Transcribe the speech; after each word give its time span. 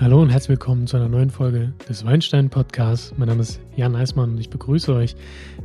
Hallo 0.00 0.22
und 0.22 0.30
herzlich 0.30 0.50
willkommen 0.50 0.86
zu 0.86 0.96
einer 0.96 1.08
neuen 1.08 1.28
Folge 1.28 1.72
des 1.88 2.04
Weinstein 2.04 2.50
Podcasts. 2.50 3.12
Mein 3.16 3.26
Name 3.26 3.40
ist 3.40 3.60
Jan 3.74 3.96
Eismann 3.96 4.30
und 4.30 4.38
ich 4.38 4.48
begrüße 4.48 4.94
euch 4.94 5.16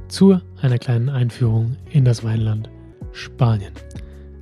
zu 0.08 0.40
einer 0.60 0.80
kleinen 0.80 1.10
Einführung 1.10 1.78
in 1.92 2.04
das 2.04 2.24
Weinland 2.24 2.68
Spanien. 3.12 3.74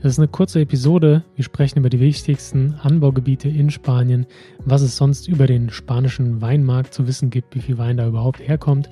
Das 0.01 0.13
ist 0.13 0.17
eine 0.17 0.29
kurze 0.29 0.61
Episode. 0.61 1.25
Wir 1.35 1.43
sprechen 1.43 1.79
über 1.79 1.89
die 1.89 1.99
wichtigsten 1.99 2.75
Anbaugebiete 2.81 3.49
in 3.49 3.69
Spanien, 3.69 4.27
was 4.63 4.81
es 4.81 4.95
sonst 4.95 5.27
über 5.27 5.45
den 5.45 5.69
spanischen 5.69 6.41
Weinmarkt 6.41 6.93
zu 6.93 7.05
wissen 7.05 7.29
gibt, 7.29 7.53
wie 7.53 7.61
viel 7.61 7.77
Wein 7.77 7.97
da 7.97 8.07
überhaupt 8.07 8.39
herkommt. 8.39 8.89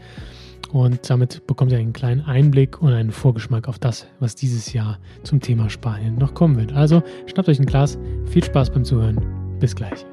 Und 0.74 1.10
damit 1.10 1.48
bekommt 1.48 1.72
ihr 1.72 1.78
einen 1.78 1.94
kleinen 1.94 2.22
Einblick 2.22 2.82
und 2.82 2.92
einen 2.92 3.12
Vorgeschmack 3.12 3.70
auf 3.70 3.80
das, 3.80 4.06
was 4.20 4.36
dieses 4.36 4.74
Jahr 4.74 5.00
zum 5.24 5.40
Thema 5.40 5.70
Spanien 5.70 6.18
noch 6.18 6.34
kommen 6.34 6.58
wird. 6.58 6.74
Also 6.74 7.02
schnappt 7.26 7.48
euch 7.48 7.60
ein 7.60 7.66
Glas, 7.66 7.98
viel 8.26 8.44
Spaß 8.44 8.72
beim 8.72 8.84
Zuhören. 8.84 9.26
Bis 9.62 9.74
gleich. 9.74 10.06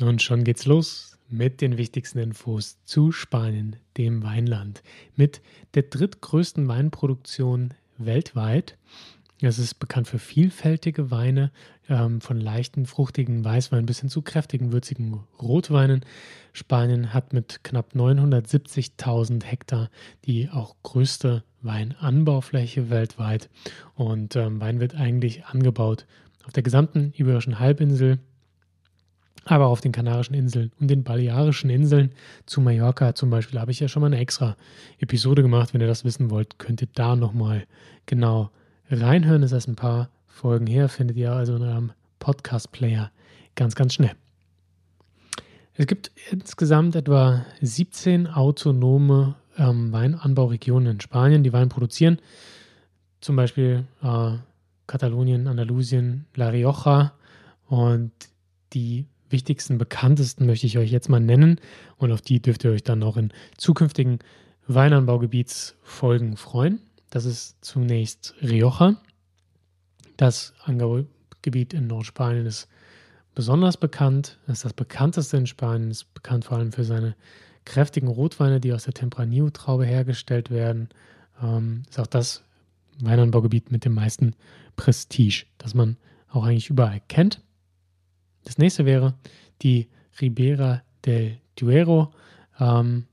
Und 0.00 0.22
schon 0.22 0.44
geht's 0.44 0.66
los 0.66 1.18
mit 1.28 1.60
den 1.60 1.76
wichtigsten 1.76 2.18
Infos 2.18 2.78
zu 2.84 3.12
Spanien, 3.12 3.76
dem 3.96 4.22
Weinland, 4.22 4.82
mit 5.16 5.40
der 5.74 5.82
drittgrößten 5.82 6.68
Weinproduktion 6.68 7.74
weltweit. 7.98 8.76
Es 9.42 9.58
ist 9.58 9.74
bekannt 9.74 10.08
für 10.08 10.18
vielfältige 10.18 11.10
Weine, 11.10 11.50
ähm, 11.88 12.20
von 12.20 12.40
leichten, 12.40 12.86
fruchtigen 12.86 13.44
Weißweinen 13.44 13.86
bis 13.86 14.00
hin 14.00 14.08
zu 14.08 14.22
kräftigen, 14.22 14.72
würzigen 14.72 15.24
Rotweinen. 15.40 16.04
Spanien 16.52 17.12
hat 17.12 17.32
mit 17.32 17.62
knapp 17.62 17.94
970.000 17.94 19.44
Hektar 19.44 19.90
die 20.24 20.48
auch 20.48 20.76
größte 20.82 21.44
Weinanbaufläche 21.60 22.88
weltweit. 22.88 23.50
Und 23.94 24.36
ähm, 24.36 24.60
Wein 24.60 24.80
wird 24.80 24.94
eigentlich 24.94 25.44
angebaut 25.44 26.06
auf 26.46 26.52
der 26.52 26.62
gesamten 26.62 27.12
Iberischen 27.16 27.58
Halbinsel, 27.58 28.18
aber 29.46 29.66
auf 29.66 29.80
den 29.80 29.92
Kanarischen 29.92 30.34
Inseln 30.34 30.72
und 30.80 30.88
den 30.88 31.04
Balearischen 31.04 31.70
Inseln 31.70 32.10
zu 32.46 32.60
Mallorca 32.60 33.14
zum 33.14 33.30
Beispiel 33.30 33.60
habe 33.60 33.70
ich 33.70 33.80
ja 33.80 33.88
schon 33.88 34.00
mal 34.00 34.08
eine 34.08 34.18
extra 34.18 34.56
Episode 34.98 35.42
gemacht. 35.42 35.72
Wenn 35.72 35.80
ihr 35.80 35.86
das 35.86 36.04
wissen 36.04 36.30
wollt, 36.30 36.58
könnt 36.58 36.82
ihr 36.82 36.88
da 36.94 37.14
nochmal 37.14 37.66
genau 38.06 38.50
reinhören. 38.90 39.42
Das 39.42 39.52
ist 39.52 39.68
ein 39.68 39.76
paar 39.76 40.10
Folgen 40.26 40.66
her, 40.66 40.88
findet 40.88 41.16
ihr 41.16 41.32
also 41.32 41.56
in 41.56 41.62
eurem 41.62 41.92
Podcast-Player 42.18 43.10
ganz, 43.54 43.76
ganz 43.76 43.94
schnell. 43.94 44.12
Es 45.74 45.86
gibt 45.86 46.10
insgesamt 46.30 46.96
etwa 46.96 47.46
17 47.60 48.26
autonome 48.26 49.36
ähm, 49.56 49.92
Weinanbauregionen 49.92 50.94
in 50.94 51.00
Spanien, 51.00 51.44
die 51.44 51.52
Wein 51.52 51.68
produzieren. 51.68 52.18
Zum 53.20 53.36
Beispiel 53.36 53.84
äh, 54.02 54.32
Katalonien, 54.86 55.46
Andalusien, 55.46 56.26
La 56.34 56.48
Rioja. 56.48 57.12
Und 57.68 58.12
die 58.72 59.06
wichtigsten, 59.30 59.78
bekanntesten 59.78 60.46
möchte 60.46 60.66
ich 60.66 60.78
euch 60.78 60.90
jetzt 60.90 61.08
mal 61.08 61.20
nennen 61.20 61.60
und 61.96 62.12
auf 62.12 62.20
die 62.20 62.40
dürft 62.40 62.64
ihr 62.64 62.70
euch 62.70 62.84
dann 62.84 63.02
auch 63.02 63.16
in 63.16 63.32
zukünftigen 63.56 64.18
Weinanbaugebietsfolgen 64.66 66.36
freuen. 66.36 66.80
Das 67.10 67.24
ist 67.24 67.64
zunächst 67.64 68.34
Rioja. 68.42 68.96
Das 70.16 70.54
Anbaugebiet 70.64 71.74
in 71.74 71.86
Nordspanien 71.86 72.46
ist 72.46 72.68
besonders 73.34 73.76
bekannt. 73.76 74.38
Das 74.46 74.58
ist 74.58 74.64
das 74.64 74.72
bekannteste 74.72 75.36
in 75.36 75.46
Spanien, 75.46 75.90
ist 75.90 76.12
bekannt 76.14 76.46
vor 76.46 76.58
allem 76.58 76.72
für 76.72 76.84
seine 76.84 77.14
kräftigen 77.64 78.08
Rotweine, 78.08 78.60
die 78.60 78.72
aus 78.72 78.84
der 78.84 78.94
Tempranillo-Traube 78.94 79.84
hergestellt 79.84 80.50
werden. 80.50 80.88
Ähm, 81.42 81.82
ist 81.88 82.00
auch 82.00 82.06
das 82.06 82.42
Weinanbaugebiet 83.00 83.70
mit 83.70 83.84
dem 83.84 83.94
meisten 83.94 84.34
Prestige, 84.76 85.46
das 85.58 85.74
man 85.74 85.96
auch 86.30 86.44
eigentlich 86.44 86.70
überall 86.70 87.02
kennt. 87.08 87.40
Das 88.46 88.58
nächste 88.58 88.86
wäre 88.86 89.14
die 89.62 89.88
Ribera 90.20 90.82
del 91.04 91.38
Duero. 91.56 92.12
Ähm, 92.60 93.06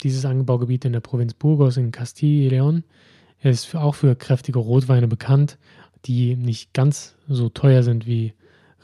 dieses 0.00 0.24
Anbaugebiet 0.24 0.84
in 0.84 0.92
der 0.92 1.00
Provinz 1.00 1.34
Burgos 1.34 1.76
in 1.76 1.90
Castilla 1.90 2.46
y 2.46 2.48
León 2.48 2.82
ist 3.42 3.74
auch 3.74 3.96
für 3.96 4.14
kräftige 4.14 4.60
Rotweine 4.60 5.08
bekannt, 5.08 5.58
die 6.04 6.36
nicht 6.36 6.72
ganz 6.72 7.16
so 7.28 7.48
teuer 7.48 7.82
sind 7.82 8.06
wie 8.06 8.32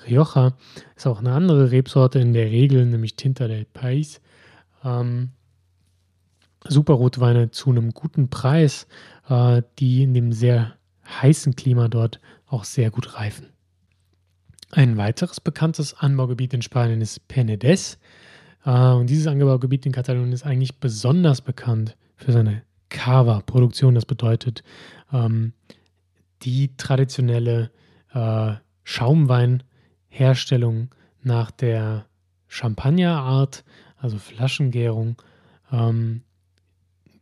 Rioja. 0.06 0.56
Ist 0.96 1.06
auch 1.06 1.20
eine 1.20 1.32
andere 1.32 1.70
Rebsorte 1.70 2.18
in 2.18 2.32
der 2.32 2.46
Regel, 2.46 2.84
nämlich 2.84 3.14
Tinta 3.14 3.46
del 3.46 3.66
País. 3.72 4.20
Ähm, 4.84 5.30
super 6.66 6.94
Rotweine 6.94 7.52
zu 7.52 7.70
einem 7.70 7.92
guten 7.92 8.28
Preis, 8.28 8.88
äh, 9.28 9.62
die 9.78 10.02
in 10.02 10.14
dem 10.14 10.32
sehr 10.32 10.74
heißen 11.22 11.54
Klima 11.54 11.86
dort 11.86 12.20
auch 12.46 12.64
sehr 12.64 12.90
gut 12.90 13.14
reifen. 13.14 13.55
Ein 14.72 14.96
weiteres 14.96 15.40
bekanntes 15.40 15.94
Anbaugebiet 15.94 16.52
in 16.52 16.62
Spanien 16.62 17.00
ist 17.00 17.28
Penedès. 17.28 17.98
Äh, 18.64 18.70
und 18.70 19.08
dieses 19.08 19.26
Anbaugebiet 19.26 19.86
in 19.86 19.92
Katalonien 19.92 20.32
ist 20.32 20.44
eigentlich 20.44 20.80
besonders 20.80 21.40
bekannt 21.40 21.96
für 22.16 22.32
seine 22.32 22.62
Cava-Produktion. 22.88 23.94
Das 23.94 24.06
bedeutet 24.06 24.64
ähm, 25.12 25.52
die 26.42 26.76
traditionelle 26.76 27.70
äh, 28.12 28.52
Schaumweinherstellung 28.84 30.88
nach 31.22 31.50
der 31.50 32.06
Champagnerart, 32.48 33.64
also 33.98 34.18
Flaschengärung. 34.18 35.20
Ähm, 35.72 36.22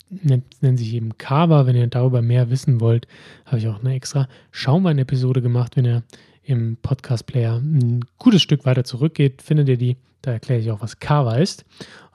nennt, 0.08 0.62
nennt 0.62 0.78
sich 0.78 0.94
eben 0.94 1.16
Cava. 1.18 1.66
Wenn 1.66 1.76
ihr 1.76 1.86
darüber 1.86 2.22
mehr 2.22 2.50
wissen 2.50 2.80
wollt, 2.80 3.06
habe 3.46 3.58
ich 3.58 3.68
auch 3.68 3.80
eine 3.80 3.94
extra 3.94 4.28
Schaumwein-Episode 4.50 5.42
gemacht. 5.42 5.76
Wenn 5.76 5.86
ihr 5.86 6.02
im 6.44 6.76
Podcast-Player 6.76 7.56
ein 7.56 8.04
gutes 8.18 8.42
Stück 8.42 8.64
weiter 8.64 8.84
zurückgeht, 8.84 9.42
findet 9.42 9.68
ihr 9.68 9.76
die. 9.76 9.96
Da 10.22 10.32
erkläre 10.32 10.60
ich 10.60 10.70
auch, 10.70 10.80
was 10.80 11.00
Cava 11.00 11.36
ist. 11.36 11.64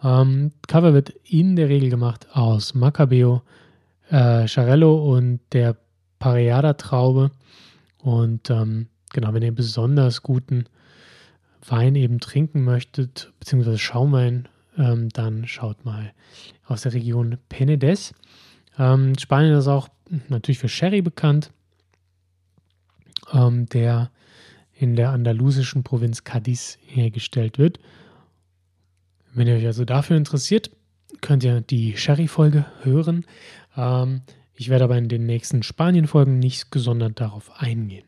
Ähm, 0.04 0.52
Cava 0.68 0.94
wird 0.94 1.10
in 1.26 1.56
der 1.56 1.70
Regel 1.70 1.90
gemacht 1.90 2.28
aus 2.34 2.74
Macabeo, 2.74 3.42
äh, 4.10 4.48
Charello 4.48 5.16
und 5.16 5.40
der 5.52 5.76
Pareada-Traube. 6.20 7.32
Und 8.00 8.50
ähm, 8.50 8.88
genau, 9.12 9.34
wenn 9.34 9.44
ihr 9.44 9.54
besonders 9.54 10.24
guten 10.24 10.66
Wein 11.68 11.96
eben 11.96 12.20
trinken 12.20 12.64
möchtet, 12.64 13.32
beziehungsweise 13.40 13.78
Schaumwein, 13.78 14.48
ähm, 14.78 15.10
dann 15.10 15.46
schaut 15.46 15.86
mal 15.86 16.14
aus 16.66 16.84
der 16.84 16.94
Region 16.94 17.38
Penedès. 17.50 18.14
Ähm, 18.78 19.18
Spanien 19.20 19.56
ist 19.56 19.68
auch 19.68 19.90
natürlich 20.30 20.60
für 20.60 20.70
Sherry 20.70 21.02
bekannt, 21.02 21.52
ähm, 23.34 23.68
der 23.68 24.12
in 24.74 24.96
der 24.96 25.10
andalusischen 25.10 25.84
Provinz 25.84 26.24
Cadiz 26.24 26.78
hergestellt 26.86 27.58
wird. 27.58 27.80
Wenn 29.34 29.48
ihr 29.48 29.56
euch 29.56 29.66
also 29.66 29.84
dafür 29.84 30.16
interessiert, 30.16 30.72
könnt 31.22 31.44
ihr 31.44 31.62
die 31.62 31.98
Sherry-Folge 31.98 32.66
hören. 32.84 33.26
Ähm, 33.76 34.22
ich 34.56 34.70
werde 34.70 34.86
aber 34.86 34.98
in 34.98 35.10
den 35.10 35.26
nächsten 35.26 35.64
Spanien-Folgen 35.64 36.40
nicht 36.40 36.72
gesondert 36.72 37.20
darauf 37.20 37.62
eingehen. 37.62 38.06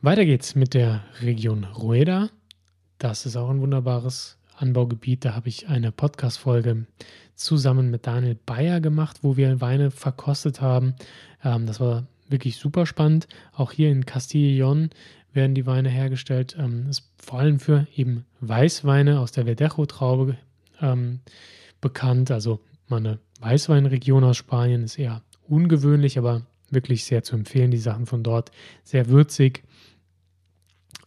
Weiter 0.00 0.24
geht's 0.24 0.54
mit 0.54 0.74
der 0.74 1.04
Region 1.20 1.64
Rueda. 1.64 2.30
Das 2.98 3.26
ist 3.26 3.36
auch 3.36 3.50
ein 3.50 3.60
wunderbares 3.60 4.38
Anbaugebiet. 4.56 5.24
Da 5.24 5.34
habe 5.34 5.48
ich 5.48 5.68
eine 5.68 5.90
Podcast-Folge 5.90 6.86
zusammen 7.34 7.90
mit 7.90 8.06
Daniel 8.06 8.36
Bayer 8.46 8.80
gemacht, 8.80 9.18
wo 9.22 9.36
wir 9.36 9.60
Weine 9.60 9.90
verkostet 9.90 10.60
haben. 10.60 10.94
Ähm, 11.42 11.66
das 11.66 11.80
war 11.80 12.06
wirklich 12.28 12.56
super 12.56 12.86
spannend. 12.86 13.28
Auch 13.52 13.72
hier 13.72 13.90
in 13.90 14.06
Castillon 14.06 14.90
werden 15.32 15.54
die 15.54 15.66
Weine 15.66 15.88
hergestellt. 15.88 16.56
Ähm, 16.58 16.88
ist 16.88 17.10
vor 17.18 17.40
allem 17.40 17.60
für 17.60 17.86
eben 17.94 18.24
Weißweine 18.40 19.20
aus 19.20 19.32
der 19.32 19.44
Verdejo-Traube 19.44 20.36
ähm, 20.80 21.20
bekannt. 21.80 22.30
Also 22.30 22.60
meine 22.86 23.18
Weißweinregion 23.40 24.24
aus 24.24 24.36
Spanien 24.36 24.84
ist 24.84 24.98
eher 24.98 25.22
ungewöhnlich, 25.46 26.18
aber 26.18 26.42
wirklich 26.70 27.04
sehr 27.04 27.22
zu 27.22 27.36
empfehlen. 27.36 27.70
Die 27.70 27.78
Sachen 27.78 28.06
von 28.06 28.22
dort 28.22 28.50
sehr 28.84 29.08
würzig. 29.08 29.64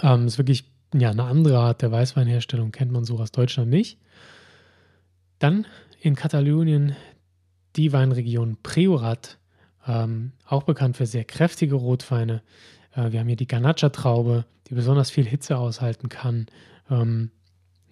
Ähm, 0.02 0.28
ist 0.28 0.38
wirklich 0.38 0.66
ja, 0.94 1.12
eine 1.12 1.24
andere 1.24 1.58
Art 1.60 1.82
der 1.82 1.92
Weißweinherstellung, 1.92 2.72
kennt 2.72 2.92
man 2.92 3.06
so 3.06 3.18
aus 3.20 3.32
Deutschland 3.32 3.70
nicht. 3.70 3.98
Dann 5.40 5.66
in 6.02 6.16
Katalonien 6.16 6.96
die 7.76 7.94
Weinregion 7.94 8.58
Priorat 8.62 9.38
ähm, 9.88 10.32
auch 10.46 10.64
bekannt 10.64 10.98
für 10.98 11.06
sehr 11.06 11.24
kräftige 11.24 11.76
Rotweine. 11.76 12.42
Äh, 12.96 13.12
wir 13.12 13.20
haben 13.20 13.28
hier 13.28 13.36
die 13.36 13.48
Ganacha-Traube, 13.48 14.46
die 14.70 14.76
besonders 14.76 15.10
viel 15.10 15.26
Hitze 15.26 15.58
aushalten 15.58 16.10
kann. 16.10 16.48
Ähm, 16.90 17.32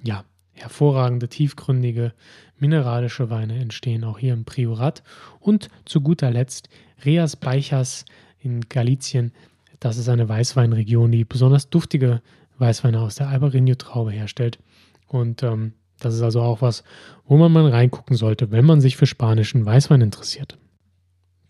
ja, 0.04 0.24
hervorragende, 0.54 1.28
tiefgründige, 1.28 2.14
mineralische 2.58 3.30
Weine 3.30 3.60
entstehen 3.60 4.04
auch 4.04 4.20
hier 4.20 4.34
im 4.34 4.46
Priorat. 4.46 5.04
Und 5.40 5.70
zu 5.86 6.02
guter 6.02 6.32
Letzt 6.32 6.70
Reas 7.04 7.36
Beichas 7.36 8.06
in 8.40 8.62
Galizien. 8.62 9.32
Das 9.80 9.98
ist 9.98 10.10
eine 10.10 10.28
Weißweinregion, 10.28 11.12
die 11.12 11.24
besonders 11.24 11.70
duftige 11.70 12.22
Weißweine 12.58 13.00
aus 13.00 13.16
der 13.16 13.30
Albarino-Traube 13.30 14.12
herstellt. 14.12 14.60
Und 15.08 15.44
ähm, 15.44 15.74
das 16.00 16.16
ist 16.16 16.22
also 16.22 16.42
auch 16.42 16.62
was, 16.62 16.84
wo 17.26 17.38
man 17.38 17.52
mal 17.52 17.68
reingucken 17.70 18.16
sollte, 18.16 18.52
wenn 18.52 18.66
man 18.66 18.82
sich 18.82 18.98
für 18.98 19.06
spanischen 19.06 19.66
Weißwein 19.66 20.02
interessiert. 20.02 20.58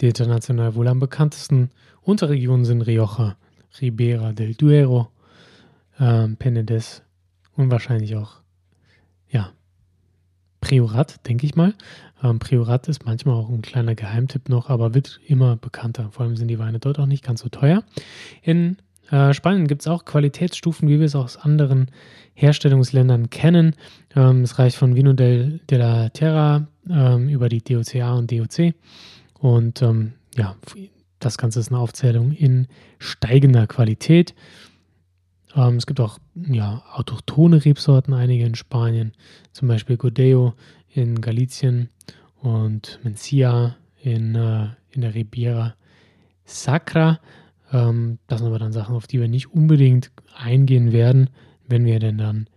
Die 0.02 0.08
international 0.08 0.76
wohl 0.76 0.88
am 0.88 1.00
bekanntesten 1.00 1.72
Unterregionen 2.02 2.66
sind 2.66 2.82
Rioja, 2.82 3.36
Ribera 3.82 4.32
del 4.32 4.56
Duero, 4.56 5.10
ähm, 6.00 6.38
Penedès 6.38 7.02
und 7.56 7.70
wahrscheinlich 7.70 8.16
auch, 8.16 8.38
ja, 9.30 9.52
Priorat, 10.62 11.28
denke 11.28 11.46
ich 11.46 11.56
mal. 11.56 11.74
Ähm, 12.24 12.40
Priorat 12.40 12.88
ist 12.88 13.06
manchmal 13.06 13.36
auch 13.36 13.50
ein 13.50 13.62
kleiner 13.62 13.96
Geheimtipp 13.96 14.50
noch, 14.50 14.70
aber 14.70 14.94
wird 14.94 15.20
immer 15.26 15.56
bekannter. 15.58 16.10
Vor 16.12 16.26
allem 16.26 16.38
sind 16.38 16.48
die 16.48 16.60
Weine 16.60 16.80
dort 16.80 17.00
auch 17.00 17.06
nicht 17.06 17.24
ganz 17.24 17.42
so 17.42 17.50
teuer. 17.50 17.84
In 18.42 18.78
äh, 19.12 19.34
Spanien 19.34 19.68
gibt 19.68 19.82
es 19.82 19.88
auch 19.88 20.06
Qualitätsstufen, 20.06 20.88
wie 20.88 21.00
wir 21.00 21.06
es 21.06 21.16
aus 21.16 21.38
anderen 21.38 21.88
Herstellungsländern 22.34 23.30
kennen. 23.30 23.76
Ähm, 24.16 24.44
es 24.44 24.60
reicht 24.60 24.78
von 24.78 24.96
Vino 24.96 25.14
del, 25.14 25.60
de 25.70 25.78
la 25.78 26.10
Terra 26.10 26.68
ähm, 26.90 27.30
über 27.30 27.50
die 27.50 27.62
DOCA 27.62 28.14
und 28.14 28.32
DOC. 28.32 28.74
Und 29.40 29.82
ähm, 29.82 30.14
ja, 30.36 30.56
das 31.20 31.38
Ganze 31.38 31.60
ist 31.60 31.70
eine 31.70 31.80
Aufzählung 31.80 32.32
in 32.32 32.68
steigender 33.00 33.68
Qualität. 33.68 34.36
Ähm, 35.56 35.78
es 35.78 35.86
gibt 35.86 36.00
auch 36.00 36.20
ja, 36.36 36.84
autochthone 36.94 37.64
Rebsorten, 37.64 38.14
einige 38.14 38.46
in 38.46 38.56
Spanien, 38.56 39.14
zum 39.52 39.68
Beispiel 39.68 39.98
Godeo 39.98 40.54
in 40.90 41.22
Galicien 41.22 41.90
und 42.42 43.00
Mencia 43.04 43.76
in, 44.02 44.36
äh, 44.36 44.68
in 44.92 45.02
der 45.02 45.16
Ribiera 45.16 45.76
Sacra. 46.46 47.20
Ähm, 47.72 48.20
das 48.28 48.40
sind 48.40 48.48
aber 48.48 48.60
dann 48.60 48.74
Sachen, 48.74 48.96
auf 48.96 49.08
die 49.08 49.20
wir 49.20 49.28
nicht 49.28 49.52
unbedingt 49.54 50.12
eingehen 50.36 50.92
werden, 50.92 51.30
wenn 51.68 51.86
wir 51.86 52.00
denn 52.00 52.18
dann 52.18 52.48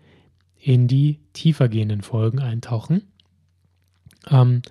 in 0.58 0.86
die 0.86 1.20
tiefer 1.32 1.68
gehenden 1.68 2.02
Folgen 2.02 2.38
eintauchen. 2.38 3.02
Ähm, 4.30 4.62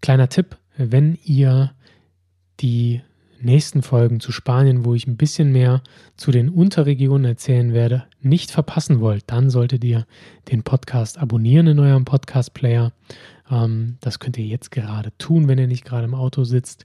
kleiner 0.00 0.28
Tipp, 0.28 0.56
wenn 0.76 1.18
ihr 1.24 1.72
die 2.60 3.02
nächsten 3.40 3.82
Folgen 3.82 4.20
zu 4.20 4.32
Spanien, 4.32 4.84
wo 4.84 4.94
ich 4.94 5.06
ein 5.06 5.16
bisschen 5.16 5.52
mehr 5.52 5.82
zu 6.16 6.30
den 6.30 6.48
Unterregionen 6.48 7.24
erzählen 7.24 7.72
werde, 7.72 8.04
nicht 8.20 8.50
verpassen 8.50 9.00
wollt, 9.00 9.24
dann 9.26 9.50
solltet 9.50 9.84
ihr 9.84 10.06
den 10.50 10.62
Podcast 10.62 11.18
abonnieren 11.18 11.66
in 11.66 11.78
eurem 11.78 12.04
Podcast-Player. 12.04 12.92
Ähm, 13.50 13.96
das 14.00 14.18
könnt 14.18 14.38
ihr 14.38 14.46
jetzt 14.46 14.70
gerade 14.70 15.12
tun, 15.18 15.48
wenn 15.48 15.58
ihr 15.58 15.66
nicht 15.66 15.84
gerade 15.84 16.04
im 16.04 16.14
Auto 16.14 16.44
sitzt. 16.44 16.84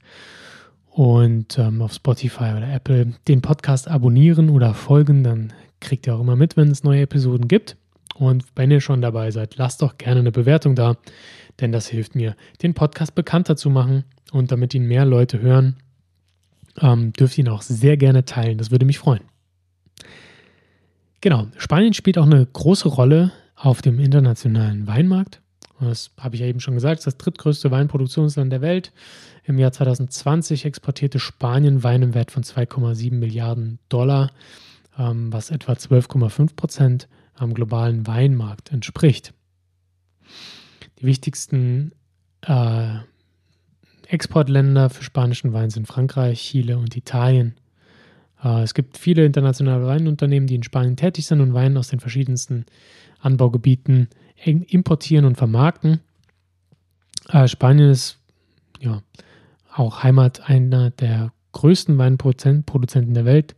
Und 0.90 1.58
ähm, 1.58 1.80
auf 1.80 1.94
Spotify 1.94 2.52
oder 2.56 2.72
Apple 2.72 3.14
den 3.26 3.40
Podcast 3.40 3.88
abonnieren 3.88 4.50
oder 4.50 4.74
folgen, 4.74 5.24
dann 5.24 5.52
kriegt 5.80 6.06
ihr 6.06 6.14
auch 6.14 6.20
immer 6.20 6.36
mit, 6.36 6.56
wenn 6.56 6.70
es 6.70 6.84
neue 6.84 7.02
Episoden 7.02 7.48
gibt. 7.48 7.76
Und 8.14 8.44
wenn 8.54 8.70
ihr 8.70 8.82
schon 8.82 9.00
dabei 9.00 9.30
seid, 9.30 9.56
lasst 9.56 9.80
doch 9.80 9.96
gerne 9.96 10.20
eine 10.20 10.32
Bewertung 10.32 10.74
da, 10.74 10.96
denn 11.60 11.72
das 11.72 11.86
hilft 11.86 12.14
mir, 12.14 12.36
den 12.62 12.74
Podcast 12.74 13.14
bekannter 13.14 13.56
zu 13.56 13.70
machen 13.70 14.04
und 14.32 14.52
damit 14.52 14.74
ihn 14.74 14.86
mehr 14.86 15.04
Leute 15.04 15.40
hören 15.40 15.76
ähm, 16.80 17.12
dürft 17.12 17.38
ihr 17.38 17.44
ihn 17.44 17.50
auch 17.50 17.62
sehr 17.62 17.96
gerne 17.96 18.24
teilen. 18.24 18.58
Das 18.58 18.70
würde 18.70 18.86
mich 18.86 18.98
freuen. 18.98 19.22
Genau, 21.20 21.46
Spanien 21.56 21.94
spielt 21.94 22.18
auch 22.18 22.26
eine 22.26 22.44
große 22.44 22.88
Rolle 22.88 23.32
auf 23.54 23.82
dem 23.82 24.00
internationalen 24.00 24.86
Weinmarkt. 24.86 25.40
Das 25.78 26.10
habe 26.18 26.36
ich 26.36 26.40
ja 26.40 26.46
eben 26.46 26.60
schon 26.60 26.74
gesagt, 26.74 26.98
ist 26.98 27.06
das 27.06 27.18
drittgrößte 27.18 27.70
Weinproduktionsland 27.70 28.52
der 28.52 28.60
Welt. 28.60 28.92
Im 29.44 29.58
Jahr 29.58 29.72
2020 29.72 30.64
exportierte 30.64 31.18
Spanien 31.18 31.82
Wein 31.82 32.02
im 32.02 32.14
Wert 32.14 32.30
von 32.30 32.44
2,7 32.44 33.14
Milliarden 33.14 33.80
Dollar, 33.88 34.30
ähm, 34.96 35.32
was 35.32 35.50
etwa 35.50 35.72
12,5 35.72 36.54
Prozent 36.54 37.08
am 37.34 37.54
globalen 37.54 38.06
Weinmarkt 38.06 38.70
entspricht. 38.70 39.34
Die 41.02 41.06
wichtigsten 41.08 41.92
äh, 42.42 42.98
Exportländer 44.06 44.88
für 44.88 45.02
spanischen 45.02 45.52
Wein 45.52 45.68
sind 45.68 45.88
Frankreich, 45.88 46.40
Chile 46.40 46.78
und 46.78 46.96
Italien. 46.96 47.56
Äh, 48.42 48.62
es 48.62 48.72
gibt 48.72 48.98
viele 48.98 49.24
internationale 49.24 49.84
Weinunternehmen, 49.84 50.46
die 50.46 50.54
in 50.54 50.62
Spanien 50.62 50.96
tätig 50.96 51.26
sind 51.26 51.40
und 51.40 51.54
Wein 51.54 51.76
aus 51.76 51.88
den 51.88 51.98
verschiedensten 51.98 52.66
Anbaugebieten 53.18 54.10
importieren 54.44 55.24
und 55.24 55.36
vermarkten. 55.36 56.00
Äh, 57.30 57.48
Spanien 57.48 57.90
ist 57.90 58.18
ja 58.78 59.02
auch 59.74 60.04
Heimat 60.04 60.48
einer 60.48 60.90
der 60.90 61.32
größten 61.50 61.98
Weinproduzenten 61.98 63.14
der 63.14 63.24
Welt, 63.24 63.56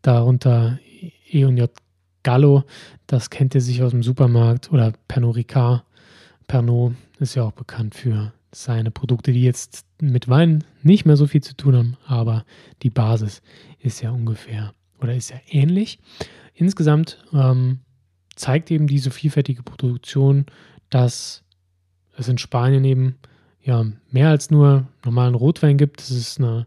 darunter 0.00 0.78
E&J 1.30 1.70
Gallo, 2.22 2.64
das 3.06 3.28
kennt 3.28 3.54
ihr 3.54 3.60
sich 3.60 3.82
aus 3.82 3.90
dem 3.90 4.02
Supermarkt, 4.02 4.72
oder 4.72 4.92
Pernod 5.08 5.36
Ricard. 5.36 5.82
Pernod 6.52 6.92
ist 7.18 7.34
ja 7.34 7.44
auch 7.44 7.52
bekannt 7.52 7.94
für 7.94 8.30
seine 8.50 8.90
Produkte, 8.90 9.32
die 9.32 9.42
jetzt 9.42 9.86
mit 10.02 10.28
Wein 10.28 10.64
nicht 10.82 11.06
mehr 11.06 11.16
so 11.16 11.26
viel 11.26 11.42
zu 11.42 11.56
tun 11.56 11.74
haben, 11.74 11.96
aber 12.06 12.44
die 12.82 12.90
Basis 12.90 13.40
ist 13.78 14.02
ja 14.02 14.10
ungefähr 14.10 14.74
oder 15.00 15.14
ist 15.14 15.30
ja 15.30 15.38
ähnlich. 15.48 15.98
Insgesamt 16.52 17.24
ähm, 17.32 17.78
zeigt 18.36 18.70
eben 18.70 18.86
diese 18.86 19.10
vielfältige 19.10 19.62
Produktion, 19.62 20.44
dass 20.90 21.42
es 22.18 22.28
in 22.28 22.36
Spanien 22.36 22.84
eben 22.84 23.16
ja 23.62 23.86
mehr 24.10 24.28
als 24.28 24.50
nur 24.50 24.86
normalen 25.06 25.34
Rotwein 25.34 25.78
gibt. 25.78 26.02
Es 26.02 26.10
ist 26.10 26.38
eine 26.38 26.66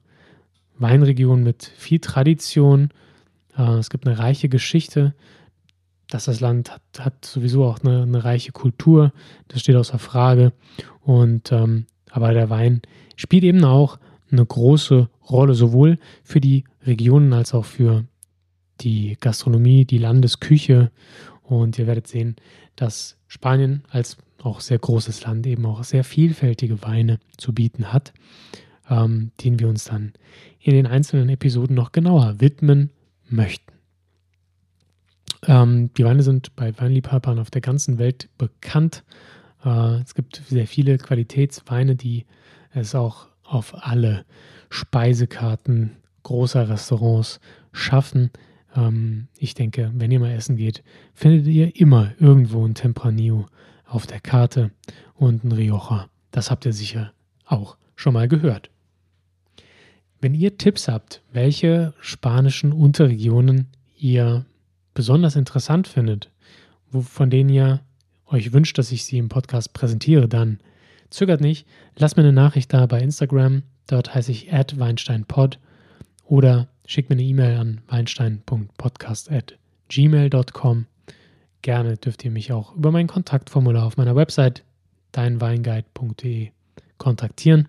Weinregion 0.80 1.44
mit 1.44 1.64
viel 1.64 2.00
Tradition. 2.00 2.90
Äh, 3.56 3.74
es 3.74 3.92
gibt 3.92 4.08
eine 4.08 4.18
reiche 4.18 4.50
Geschichte. 4.50 5.14
Dass 6.10 6.25
das 6.25 6.40
Land 6.40 6.72
hat, 6.72 6.81
hat 7.00 7.25
sowieso 7.25 7.66
auch 7.66 7.80
eine, 7.80 8.04
eine 8.04 8.24
reiche 8.24 8.52
Kultur. 8.52 9.12
Das 9.48 9.62
steht 9.62 9.75
außer 9.75 10.00
Frage. 10.00 10.54
Und 11.02 11.52
ähm, 11.52 11.88
aber 12.12 12.34
der 12.34 12.50
Wein 12.50 12.81
spielt 13.18 13.44
eben 13.44 13.66
auch 13.66 14.00
eine 14.31 14.46
große 14.46 15.10
Rolle, 15.30 15.54
sowohl 15.54 16.00
für 16.24 16.40
die 16.40 16.63
Regionen 16.86 17.34
als 17.34 17.54
auch 17.54 17.66
für 17.66 18.06
die 18.81 19.18
Gastronomie, 19.19 19.86
die 19.86 19.98
Landesküche. 19.98 20.92
Und 21.44 21.78
ihr 21.78 21.88
werdet 21.88 22.08
sehen, 22.08 22.36
dass 22.75 23.18
Spanien 23.28 23.84
als 23.90 24.18
auch 24.42 24.62
sehr 24.62 24.80
großes 24.80 25.24
Land 25.24 25.46
eben 25.48 25.66
auch 25.66 25.84
sehr 25.84 26.04
vielfältige 26.04 26.81
Weine 26.84 27.19
zu 27.38 27.54
bieten 27.54 27.92
hat, 27.92 28.13
ähm, 28.90 29.31
denen 29.44 29.60
wir 29.60 29.68
uns 29.68 29.86
dann 29.86 30.13
in 30.60 30.74
den 30.74 30.88
einzelnen 30.88 31.30
Episoden 31.30 31.75
noch 31.75 31.92
genauer 31.92 32.40
widmen 32.40 32.92
möchten. 33.28 33.75
Ähm, 35.48 35.92
die 35.94 36.06
Weine 36.06 36.24
sind 36.24 36.56
bei 36.56 36.78
Weinliebhabern 36.78 37.40
auf 37.40 37.50
der 37.50 37.62
ganzen 37.62 37.98
Welt 37.98 38.30
bekannt. 38.38 39.04
Äh, 39.64 40.02
es 40.02 40.16
gibt 40.16 40.42
sehr 40.48 40.68
viele 40.68 40.98
Qualitätsweine, 40.98 41.96
die 41.96 42.26
es 42.74 42.96
auch 42.96 43.28
auf 43.44 43.76
alle 43.86 44.26
Speisekarten 44.70 45.98
großer 46.24 46.70
Restaurants 46.70 47.40
schaffen. 47.72 48.32
Ähm, 48.75 49.27
ich 49.38 49.54
denke, 49.54 49.92
wenn 49.96 50.12
ihr 50.12 50.20
mal 50.20 50.32
essen 50.32 50.58
geht, 50.58 50.84
findet 51.13 51.48
ihr 51.48 51.75
immer 51.80 52.13
irgendwo 52.20 52.65
ein 52.65 52.75
Tempranillo 52.75 53.46
auf 53.86 54.08
der 54.08 54.20
Karte 54.20 54.72
und 55.13 55.44
ein 55.44 55.51
Rioja. 55.51 56.10
Das 56.32 56.51
habt 56.51 56.65
ihr 56.65 56.74
sicher 56.74 57.13
auch 57.46 57.77
schon 57.96 58.13
mal 58.13 58.27
gehört. 58.27 58.70
Wenn 60.20 60.34
ihr 60.34 60.58
Tipps 60.58 60.88
habt, 60.88 61.22
welche 61.32 61.94
spanischen 62.00 62.72
Unterregionen 62.72 63.68
ihr 63.98 64.46
besonders 64.96 65.36
interessant 65.36 65.88
findet, 65.88 66.32
von 66.92 67.30
denen 67.30 67.50
ihr 67.50 67.82
euch 68.25 68.54
wünscht, 68.54 68.80
dass 68.80 68.92
ich 68.92 69.06
sie 69.06 69.20
im 69.20 69.30
Podcast 69.30 69.74
präsentiere, 69.74 70.28
dann 70.28 70.58
zögert 71.12 71.42
nicht, 71.42 71.68
lasst 71.96 72.18
mir 72.18 72.24
eine 72.24 72.34
Nachricht 72.34 72.74
da 72.74 72.88
bei 72.88 73.00
Instagram, 73.00 73.62
dort 73.86 74.16
heiße 74.16 74.32
ich 74.32 74.52
weinsteinpod 74.52 75.60
oder 76.25 76.68
schickt 76.86 77.10
mir 77.10 77.16
eine 77.16 77.24
E-Mail 77.24 77.58
an 77.58 77.82
weinstein.podcast@gmail.com. 77.88 80.86
Gerne 81.62 81.98
dürft 81.98 82.25
ihr 82.25 82.32
mich 82.32 82.52
auch 82.52 82.75
über 82.75 82.92
mein 82.92 83.08
Kontaktformular 83.08 83.86
auf 83.86 83.96
meiner 83.98 84.16
Website 84.16 84.64
deinweinguide.de 85.12 86.50
kontaktieren. 86.98 87.68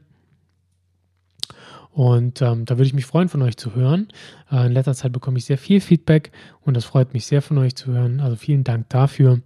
Und 1.96 2.42
ähm, 2.42 2.66
da 2.66 2.76
würde 2.76 2.88
ich 2.88 2.92
mich 2.92 3.06
freuen, 3.06 3.30
von 3.30 3.40
euch 3.40 3.56
zu 3.56 3.74
hören. 3.74 4.08
Äh, 4.52 4.66
in 4.66 4.72
letzter 4.72 4.92
Zeit 4.92 5.12
bekomme 5.12 5.38
ich 5.38 5.46
sehr 5.46 5.56
viel 5.56 5.80
Feedback 5.80 6.30
und 6.60 6.76
das 6.76 6.84
freut 6.84 7.14
mich 7.14 7.24
sehr, 7.24 7.40
von 7.40 7.56
euch 7.56 7.74
zu 7.74 7.86
hören. 7.86 8.20
Also 8.20 8.36
vielen 8.36 8.64
Dank 8.64 8.90
dafür. 8.90 9.40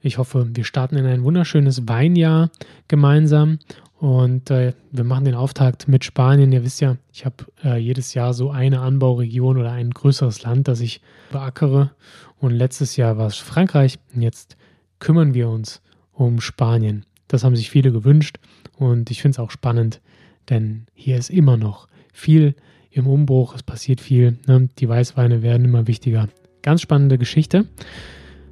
Ich 0.00 0.18
hoffe, 0.18 0.48
wir 0.52 0.64
starten 0.64 0.96
in 0.96 1.06
ein 1.06 1.22
wunderschönes 1.22 1.86
Weinjahr 1.86 2.50
gemeinsam 2.88 3.60
und 4.00 4.50
äh, 4.50 4.72
wir 4.90 5.04
machen 5.04 5.26
den 5.26 5.36
Auftakt 5.36 5.86
mit 5.86 6.04
Spanien. 6.04 6.50
Ihr 6.50 6.64
wisst 6.64 6.80
ja, 6.80 6.96
ich 7.12 7.24
habe 7.24 7.36
äh, 7.62 7.76
jedes 7.76 8.14
Jahr 8.14 8.34
so 8.34 8.50
eine 8.50 8.80
Anbauregion 8.80 9.56
oder 9.56 9.70
ein 9.70 9.92
größeres 9.92 10.42
Land, 10.42 10.66
das 10.66 10.80
ich 10.80 11.02
beackere. 11.30 11.92
Und 12.40 12.50
letztes 12.50 12.96
Jahr 12.96 13.16
war 13.16 13.28
es 13.28 13.36
Frankreich. 13.36 14.00
Und 14.12 14.22
jetzt 14.22 14.56
kümmern 14.98 15.34
wir 15.34 15.48
uns 15.48 15.80
um 16.10 16.40
Spanien. 16.40 17.06
Das 17.28 17.44
haben 17.44 17.54
sich 17.54 17.70
viele 17.70 17.92
gewünscht 17.92 18.40
und 18.76 19.08
ich 19.12 19.22
finde 19.22 19.36
es 19.36 19.38
auch 19.38 19.52
spannend, 19.52 20.00
denn 20.48 20.86
hier 20.94 21.16
ist 21.16 21.30
immer 21.30 21.56
noch 21.56 21.88
viel 22.12 22.54
im 22.90 23.06
Umbruch, 23.06 23.54
es 23.54 23.62
passiert 23.62 24.00
viel, 24.00 24.38
ne? 24.46 24.68
die 24.78 24.88
Weißweine 24.88 25.42
werden 25.42 25.64
immer 25.64 25.86
wichtiger. 25.86 26.28
Ganz 26.62 26.82
spannende 26.82 27.18
Geschichte. 27.18 27.66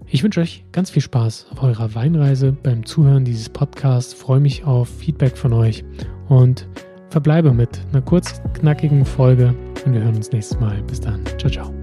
Ich 0.06 0.25
wünsche 0.25 0.40
euch 0.40 0.64
ganz 0.73 0.90
viel 0.90 1.02
Spaß 1.02 1.47
auf 1.52 1.62
eurer 1.62 1.94
Weinreise 1.94 2.52
beim 2.52 2.85
Zuhören 2.85 3.25
dieses 3.25 3.49
Podcasts. 3.49 4.12
Freue 4.12 4.40
mich 4.40 4.64
auf 4.64 4.88
Feedback 4.88 5.37
von 5.37 5.52
euch 5.52 5.85
und 6.28 6.66
verbleibe 7.11 7.52
mit 7.52 7.80
einer 7.92 8.02
kurz 8.02 8.40
knackigen 8.54 9.04
Folge 9.04 9.54
und 9.85 9.92
wir 9.92 10.02
hören 10.02 10.16
uns 10.16 10.32
nächstes 10.32 10.59
Mal. 10.59 10.82
Bis 10.82 11.00
dann. 11.00 11.25
Ciao, 11.38 11.50
ciao. 11.50 11.80